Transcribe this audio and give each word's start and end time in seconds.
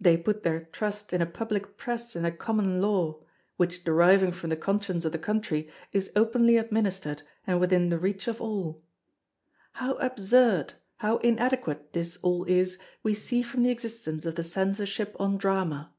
They 0.00 0.16
put 0.16 0.42
their 0.42 0.64
trust 0.72 1.12
in 1.12 1.22
a 1.22 1.24
Public 1.24 1.76
Press 1.76 2.16
and 2.16 2.26
a 2.26 2.32
Common 2.32 2.80
Law, 2.82 3.22
which 3.58 3.84
deriving 3.84 4.32
from 4.32 4.50
the 4.50 4.56
Conscience 4.56 5.04
of 5.04 5.12
the 5.12 5.20
Country, 5.20 5.70
is 5.92 6.10
openly 6.16 6.56
administered 6.56 7.22
and 7.46 7.60
within 7.60 7.88
the 7.88 7.96
reach 7.96 8.26
of 8.26 8.40
all. 8.42 8.82
How 9.74 9.94
absurd, 9.98 10.74
how 10.96 11.18
inadequate 11.18 11.92
this 11.92 12.16
all 12.22 12.42
is 12.46 12.76
we 13.04 13.14
see 13.14 13.42
from 13.42 13.62
the 13.62 13.70
existence 13.70 14.26
of 14.26 14.34
the 14.34 14.42
Censorship 14.42 15.14
on 15.20 15.36
Drama. 15.38 15.92